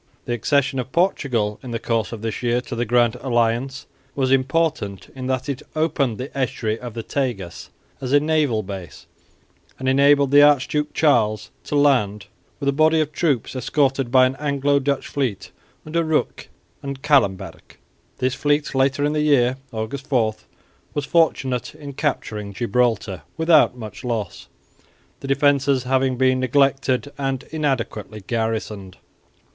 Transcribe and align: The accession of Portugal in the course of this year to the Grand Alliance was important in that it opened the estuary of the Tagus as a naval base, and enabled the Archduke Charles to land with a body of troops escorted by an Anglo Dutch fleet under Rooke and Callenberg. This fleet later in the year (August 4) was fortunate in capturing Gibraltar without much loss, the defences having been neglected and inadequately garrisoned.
The 0.25 0.33
accession 0.33 0.79
of 0.79 0.91
Portugal 0.91 1.59
in 1.61 1.69
the 1.69 1.77
course 1.77 2.11
of 2.11 2.23
this 2.23 2.41
year 2.41 2.59
to 2.61 2.75
the 2.75 2.85
Grand 2.85 3.17
Alliance 3.17 3.85
was 4.15 4.31
important 4.31 5.09
in 5.13 5.27
that 5.27 5.47
it 5.47 5.61
opened 5.75 6.17
the 6.17 6.35
estuary 6.35 6.79
of 6.79 6.95
the 6.95 7.03
Tagus 7.03 7.69
as 8.01 8.11
a 8.11 8.19
naval 8.19 8.63
base, 8.63 9.05
and 9.77 9.87
enabled 9.87 10.31
the 10.31 10.41
Archduke 10.41 10.95
Charles 10.95 11.51
to 11.65 11.75
land 11.75 12.25
with 12.59 12.67
a 12.67 12.71
body 12.71 12.99
of 12.99 13.11
troops 13.11 13.55
escorted 13.55 14.09
by 14.11 14.25
an 14.25 14.35
Anglo 14.37 14.79
Dutch 14.79 15.05
fleet 15.05 15.51
under 15.85 16.03
Rooke 16.03 16.47
and 16.81 17.03
Callenberg. 17.03 17.77
This 18.17 18.33
fleet 18.33 18.73
later 18.73 19.05
in 19.05 19.13
the 19.13 19.21
year 19.21 19.57
(August 19.71 20.07
4) 20.07 20.35
was 20.95 21.05
fortunate 21.05 21.75
in 21.75 21.93
capturing 21.93 22.53
Gibraltar 22.53 23.21
without 23.37 23.77
much 23.77 24.03
loss, 24.03 24.47
the 25.19 25.27
defences 25.27 25.83
having 25.83 26.17
been 26.17 26.39
neglected 26.39 27.11
and 27.19 27.43
inadequately 27.51 28.21
garrisoned. 28.25 28.97